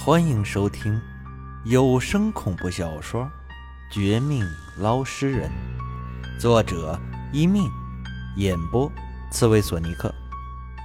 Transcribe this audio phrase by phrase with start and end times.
[0.00, 0.98] 欢迎收听
[1.64, 3.24] 有声恐怖小说
[3.92, 4.42] 《绝命
[4.78, 5.50] 捞尸人》，
[6.40, 6.98] 作者
[7.32, 7.68] 一命，
[8.36, 8.90] 演播
[9.30, 10.14] 刺猬索尼克，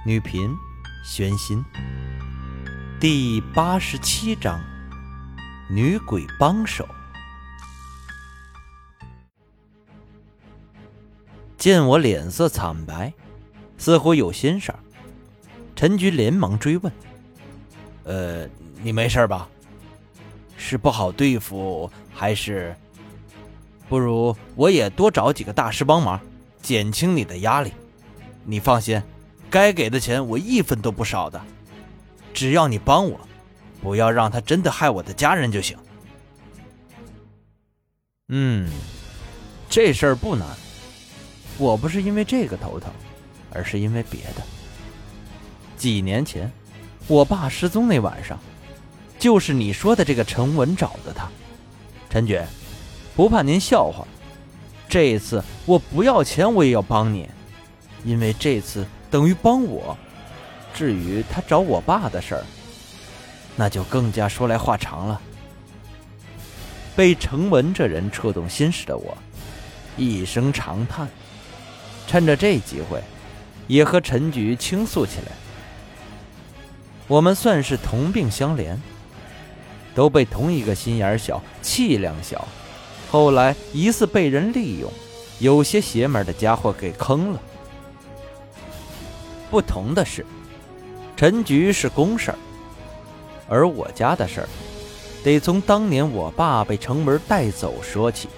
[0.04, 0.50] 女频
[1.04, 1.64] 宣心。
[3.00, 4.60] 第八十七章：
[5.70, 6.86] 女鬼帮手。
[11.56, 13.14] 见我脸色惨白，
[13.78, 14.78] 似乎有心事儿，
[15.76, 16.92] 陈局连忙追问：“，
[18.84, 19.48] 你没事吧？
[20.58, 22.76] 是不好对付，还是……
[23.88, 26.20] 不如我也多找几个大师帮忙，
[26.60, 27.72] 减轻你的压力。
[28.44, 29.02] 你放心，
[29.48, 31.40] 该给的钱我一分都不少的。
[32.34, 33.18] 只要你帮我，
[33.80, 35.78] 不要让他真的害我的家人就行。
[38.28, 38.70] 嗯，
[39.70, 40.46] 这事儿不难。”
[41.56, 42.92] 我不是因为这个头疼，
[43.50, 44.42] 而是因为别的。
[45.76, 46.52] 几年前，
[47.06, 48.38] 我爸失踪那晚上，
[49.24, 51.26] 就是你说的这个陈文找的他。
[52.10, 52.38] 陈局，
[53.16, 54.06] 不怕您笑话，
[54.86, 57.26] 这次我不要钱，我也要帮你，
[58.04, 59.96] 因为这次等于帮我。
[60.74, 62.44] 至于他找我爸的事儿，
[63.56, 65.18] 那就更加说来话长了。
[66.94, 69.16] 被程文这人触动心事的我，
[69.96, 71.08] 一声长叹。
[72.06, 73.00] 趁着这机会，
[73.68, 75.32] 也和陈局倾诉起来。
[77.08, 78.76] 我们算是同病相怜，
[79.94, 82.46] 都被同一个心眼小、气量小，
[83.10, 84.92] 后来疑似被人利用、
[85.38, 87.40] 有些邪门的家伙给坑了。
[89.50, 90.26] 不同的是，
[91.16, 92.38] 陈局是公事儿，
[93.48, 94.48] 而我家的事儿，
[95.22, 98.28] 得从当年我爸被程文带走说起。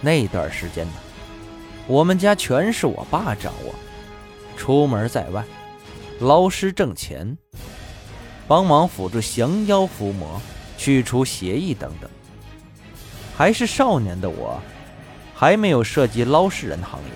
[0.00, 0.92] 那段时间呢？
[1.88, 3.74] 我们家全是我爸掌握，
[4.56, 5.44] 出门在外，
[6.20, 7.36] 捞尸挣钱，
[8.48, 10.40] 帮忙辅助降妖伏魔、
[10.78, 12.08] 去除邪异等等。
[13.36, 14.60] 还是少年的我，
[15.34, 17.10] 还没有涉及捞尸人行业，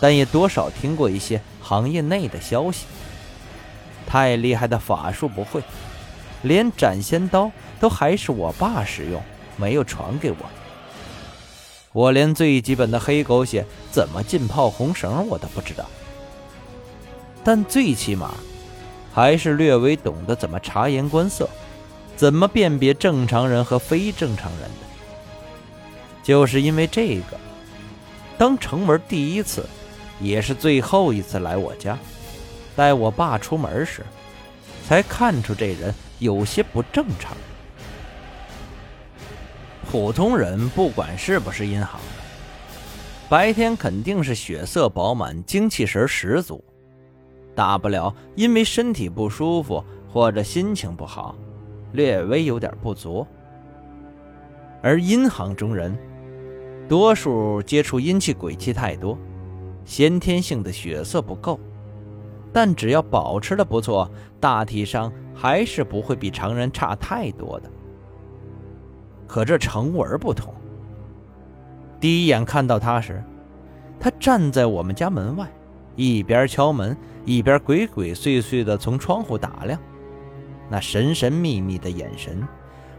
[0.00, 2.86] 但也多少听过一些行业内的消息。
[4.06, 5.62] 太厉害的法术不会，
[6.42, 9.22] 连斩仙刀都还是我爸使用，
[9.56, 10.36] 没有传给我。
[11.92, 15.86] 我连最基本的黑狗血怎么浸泡红绳我都不知道，
[17.42, 18.34] 但最起码
[19.16, 21.48] 还是略微懂得怎么察言观色，
[22.16, 24.86] 怎么辨别正常人和非正常人的。
[26.22, 27.40] 就是因为这个，
[28.36, 29.64] 当程文第一次，
[30.20, 31.98] 也是最后一次来我家，
[32.76, 34.04] 带我爸出门时，
[34.86, 37.34] 才看出这人有些不正常。
[39.90, 42.22] 普通人不管是不是银行的，
[43.30, 46.62] 白天肯定是血色饱满、精气神十足，
[47.56, 51.34] 大不了因为身体不舒服或者心情不好，
[51.92, 53.26] 略微有点不足。
[54.82, 55.96] 而阴行中人，
[56.86, 59.18] 多数接触阴气鬼气太多，
[59.84, 61.58] 先天性的血色不够，
[62.52, 64.08] 但只要保持的不错，
[64.38, 67.70] 大体上还是不会比常人差太多的。
[69.26, 70.54] 可这程文不同。
[71.98, 73.24] 第一眼看到他时，
[73.98, 75.50] 他站在我们家门外，
[75.96, 76.96] 一边敲门，
[77.26, 79.78] 一边鬼鬼祟祟地从窗户打量，
[80.70, 82.46] 那神神秘秘的眼神，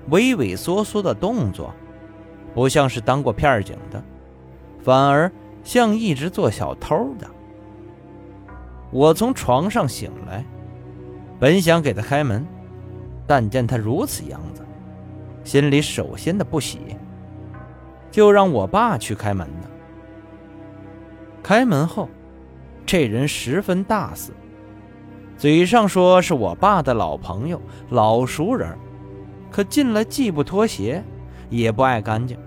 [0.10, 1.74] 畏畏缩缩的动作，
[2.54, 4.04] 不像是当过片警的，
[4.84, 5.32] 反而
[5.64, 7.26] 像一直做小偷的。
[8.92, 10.44] 我从床上醒来，
[11.40, 12.46] 本想给他开门，
[13.26, 14.62] 但见他如此样子。
[15.44, 16.80] 心里首先的不喜，
[18.12, 19.70] 就让我爸去开门了。
[21.42, 22.10] 开门后，
[22.88, 24.32] 这人十分大肆，
[25.38, 28.78] 嘴上说是我爸的老朋友、老熟人，
[29.52, 31.04] 可进来既不脱鞋，
[31.50, 32.40] 也不爱干净，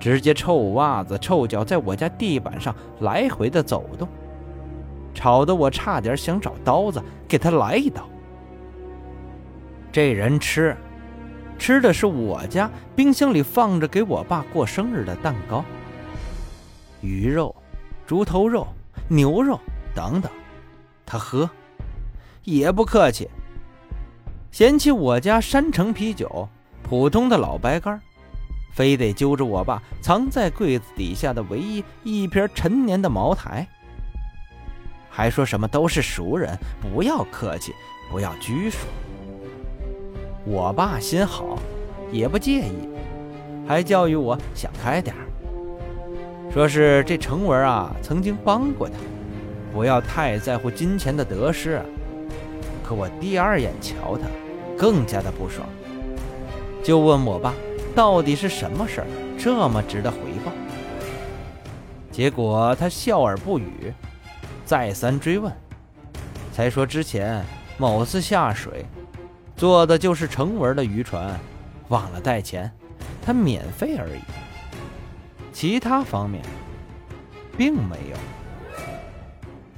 [0.00, 4.08] 直接臭袜子、臭脚在我家地板上来回的走动，
[5.14, 8.04] 吵得我差点想找刀子给他来一刀。
[9.92, 10.76] 这人吃。
[11.56, 15.64] 吃的是我家冰箱里放着给我爸过生日的蛋糕、
[17.00, 17.52] 鱼肉、
[18.06, 18.64] 猪头肉、
[19.08, 19.58] 牛肉
[19.98, 20.30] 等等。
[21.04, 21.50] 他喝，
[22.44, 23.28] 也不客气，
[24.52, 26.48] 嫌弃我家山城啤酒
[26.84, 28.00] 普通的老白干，
[28.72, 33.66] 非得揪着我爸藏在柜子底下的唯一一瓶陈年的茅台，
[35.10, 37.74] 还说什么都是熟人，不要客气，
[38.08, 38.86] 不要拘束。
[40.44, 41.58] 我爸心好，
[42.12, 42.88] 也不介意，
[43.66, 45.16] 还教育我想开点
[46.52, 48.94] 说是这程文啊曾经帮过他，
[49.72, 51.80] 不要太在乎金钱的得失。
[52.84, 54.24] 可我第二眼瞧他，
[54.76, 55.68] 更加的不爽，
[56.82, 57.52] 就问我爸
[57.94, 59.06] 到底是什么事儿
[59.38, 60.52] 这么值得回报。
[62.10, 63.92] 结果他笑而不语，
[64.64, 65.52] 再三追问，
[66.52, 67.44] 才说之前
[67.76, 68.86] 某次下水，
[69.54, 71.38] 坐的就是成文的渔船，
[71.88, 72.72] 忘了带钱，
[73.22, 74.20] 他免费而已，
[75.52, 76.42] 其他方面
[77.56, 78.16] 并没有。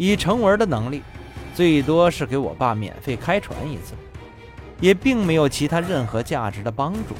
[0.00, 1.02] 以程文的能力，
[1.54, 3.92] 最多是给我爸免费开船一次，
[4.80, 7.14] 也并没有其他任何价值的帮助。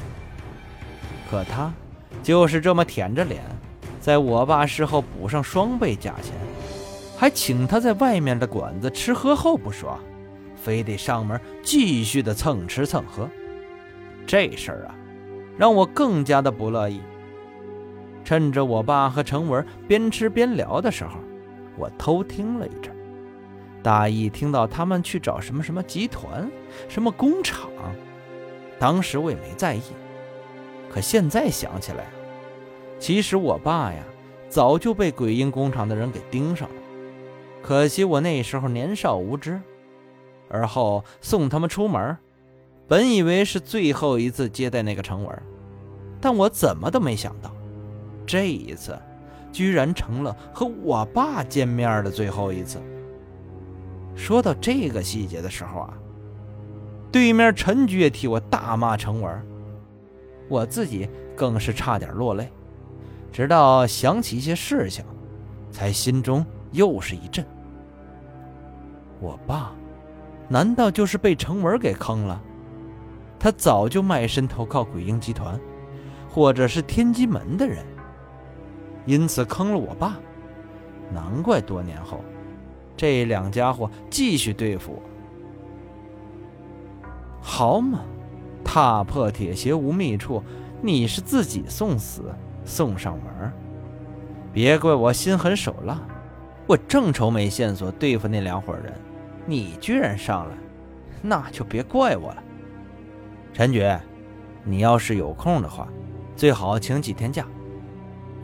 [1.29, 1.71] 可他
[2.23, 3.39] 就是这么舔着脸。
[3.99, 6.33] 在我爸事后补上双倍价钱，
[7.15, 9.99] 还请他在外面的馆子吃喝后不说，
[10.55, 13.29] 非得上门继续的蹭吃蹭喝。
[14.25, 14.95] 这事儿啊，
[15.55, 16.99] 让我更加的不乐意。
[18.25, 21.19] 趁着我爸和程文边吃边聊的时候，
[21.77, 22.95] 我偷听了一阵，
[23.81, 26.49] 大意听到他们去找什么什么集团、
[26.87, 27.69] 什么工厂，
[28.77, 29.81] 当时我也没在意，
[30.89, 32.05] 可现在想起来。
[32.99, 34.03] 其实我爸呀，
[34.49, 36.75] 早就被鬼婴工厂的人给盯上了。
[37.63, 39.59] 可惜我那时候年少无知，
[40.49, 42.17] 而后送他们出门，
[42.87, 45.43] 本以为是最后一次接待那个程文，
[46.19, 47.51] 但我怎么都没想到，
[48.25, 48.95] 这一次
[49.51, 52.81] 居然成了和我爸见面的最后一次。
[54.15, 55.93] 说到这个细节的时候啊，
[57.11, 59.41] 对面陈局也替我大骂程文，
[60.47, 62.49] 我自己更是差点落泪。
[63.31, 65.05] 直到想起一些事情，
[65.71, 67.45] 才心中又是一震。
[69.21, 69.71] 我爸，
[70.49, 72.41] 难道就是被程文给坑了？
[73.39, 75.59] 他早就卖身投靠鬼婴集团，
[76.29, 77.83] 或者是天机门的人，
[79.05, 80.17] 因此坑了我爸。
[81.13, 82.23] 难怪多年后，
[82.95, 85.01] 这两家伙继续对付我。
[87.41, 88.01] 好嘛，
[88.63, 90.43] 踏破铁鞋无觅处，
[90.81, 92.23] 你是自己送死。
[92.63, 93.51] 送上门，
[94.53, 95.99] 别怪我心狠手辣，
[96.67, 98.93] 我正愁没线索对付那两伙人，
[99.47, 100.55] 你居然上来，
[101.23, 102.43] 那就别怪我了。
[103.51, 103.83] 陈局，
[104.63, 105.87] 你要是有空的话，
[106.35, 107.47] 最好请几天假。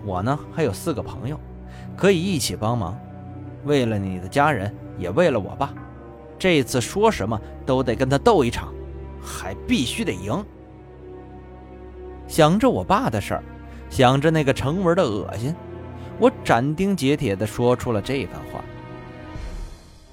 [0.07, 1.37] 我呢还有四个朋友，
[1.95, 2.97] 可以一起帮忙。
[3.65, 5.73] 为了你的家人，也为了我爸，
[6.39, 8.73] 这次说什么都得跟他斗一场，
[9.21, 10.43] 还必须得赢。
[12.27, 13.43] 想着我爸的事儿。
[13.89, 15.55] 想着那个程文的恶心，
[16.19, 18.59] 我斩钉截铁地说出了这番话。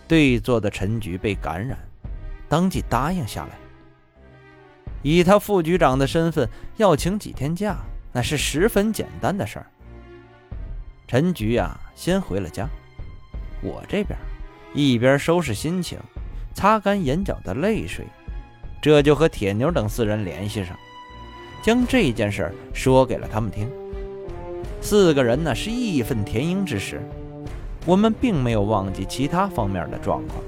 [0.06, 1.76] 对坐的陈局被感染，
[2.48, 3.58] 当即答应下来。
[5.02, 7.76] 以他副局长的身份，要请几天假，
[8.12, 9.66] 那是十分简单的事儿。
[11.06, 12.68] 陈局呀，先回了家。
[13.62, 14.18] 我这边
[14.74, 15.98] 一边收拾心情，
[16.54, 18.06] 擦干眼角的泪水，
[18.82, 20.76] 这就和铁牛等四人联系上。
[21.62, 23.70] 将这件事说给了他们听，
[24.80, 27.00] 四个人呢是义愤填膺之时，
[27.86, 30.42] 我们并没有忘记其他方面的状况，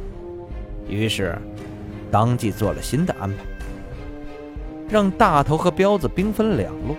[0.89, 1.39] 于是
[2.11, 3.37] 当即做了新的安排，
[4.91, 6.97] 让大头和彪子兵分两路，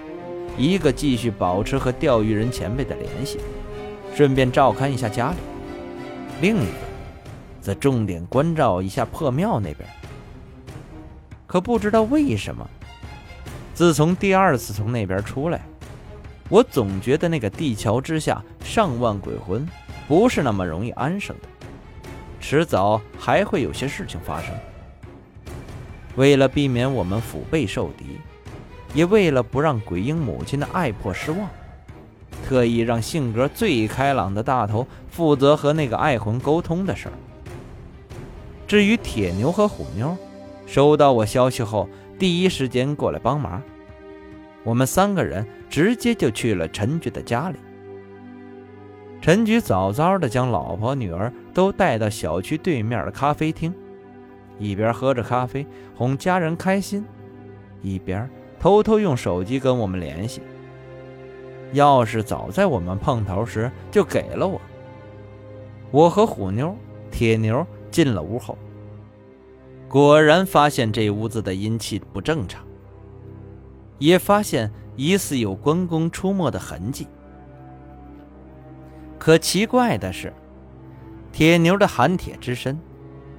[0.57, 3.39] 一个继续保持和钓鱼人前辈的联系，
[4.15, 5.37] 顺便照看一下家里，
[6.41, 6.87] 另一个
[7.61, 9.87] 则重点关照一下破庙那边。
[11.45, 12.67] 可不知道为什么。
[13.73, 15.61] 自从第二次从那边出来，
[16.49, 19.63] 我总觉得那个地桥之下上万鬼魂
[20.07, 21.47] 不是那么容易安生的，
[22.41, 24.51] 迟早还会有些事情发生。
[26.15, 28.17] 为了避免我们腹背受敌，
[28.97, 31.47] 也为了不让鬼婴母亲的爱破失望，
[32.43, 37.13] 特意让性格最开朗的大头负责和那个爱魂沟通的事儿。
[38.65, 40.17] 至于铁牛和虎妞，
[40.65, 41.87] 收到我消息后。
[42.17, 43.61] 第一时间过来帮忙，
[44.63, 47.57] 我们三个人直接就去了陈局的家里。
[49.21, 53.71] 陈局早早的将老婆女儿都带到小区对面的咖啡厅，
[54.57, 55.63] 一边喝着咖啡
[55.95, 57.05] 哄家人开心，
[57.83, 58.27] 一边
[58.59, 60.41] 偷偷用手机跟我们联系。
[61.73, 64.59] 钥匙早在我们碰头时就给了我。
[65.91, 66.75] 我和虎妞、
[67.11, 68.57] 铁牛进了屋后。
[69.89, 72.61] 果然发现这屋子的阴气不正常，
[73.99, 77.07] 也发现疑似有关公出没的痕迹。
[79.17, 80.33] 可奇怪的是，
[81.31, 82.77] 铁牛的寒铁之身，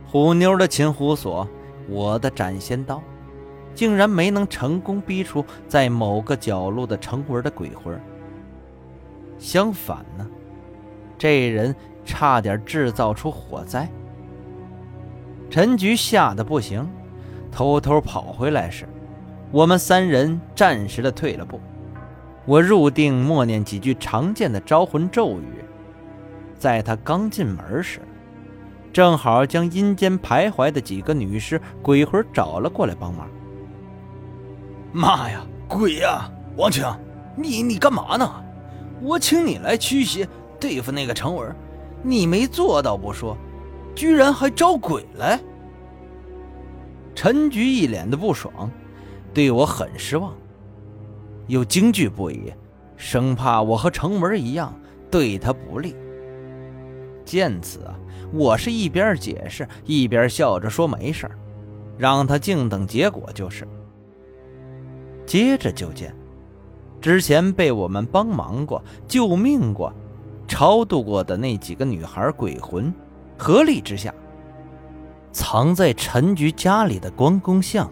[0.07, 1.47] 虎妞的擒虎锁，
[1.87, 3.03] 我的斩仙刀，
[3.78, 7.97] 竟然没能成功逼出在某个角落的程文的鬼魂。
[9.38, 10.26] 相反呢，
[11.16, 11.73] 这人
[12.04, 13.88] 差点制造出火灾。
[15.49, 16.90] 陈局吓得不行，
[17.52, 18.85] 偷偷跑回来时，
[19.52, 21.61] 我们三人暂时的退了步。
[22.47, 25.64] 我入定默念几句常见的招魂咒语，
[26.58, 28.00] 在他刚进门时，
[28.92, 33.28] 正好将阴间徘徊的几个女尸鬼魂找了过来帮忙。
[34.92, 36.30] 妈呀，鬼呀！
[36.57, 36.85] 王清，
[37.37, 38.45] 你你干嘛呢？
[39.00, 40.28] 我请你来驱邪
[40.59, 41.54] 对付那个程文，
[42.02, 43.37] 你没做到不说，
[43.95, 45.38] 居然还招鬼来！
[47.14, 48.71] 陈局一脸的不爽，
[49.33, 50.33] 对我很失望，
[51.47, 52.52] 又惊惧不已，
[52.97, 54.75] 生怕我和程文一样
[55.11, 55.95] 对他不利。
[57.25, 57.95] 见此啊，
[58.33, 61.30] 我是一边解释一边笑着说没事
[61.97, 63.68] 让他静等结果就是。
[65.28, 66.14] 接着就见，
[67.02, 69.92] 之前被我们帮忙过、救命过、
[70.49, 72.90] 超度过的那几个女孩鬼魂，
[73.37, 74.14] 合力之下，
[75.30, 77.90] 藏在陈局家里的关公像，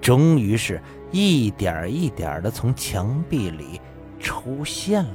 [0.00, 3.80] 终于是一点一点的从墙壁里
[4.20, 5.10] 出现了。